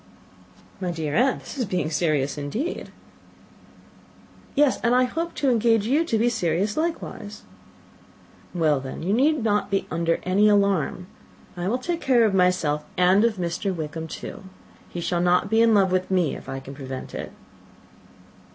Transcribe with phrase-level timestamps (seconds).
[0.79, 2.89] "My dear aunt, this is being serious indeed."
[4.55, 7.43] "Yes, and I hope to engage you to be serious likewise."
[8.51, 11.05] "Well, then, you need not be under any alarm.
[11.55, 13.71] I will take care of myself, and of Mr.
[13.75, 14.45] Wickham too.
[14.89, 17.31] He shall not be in love with me, if I can prevent it."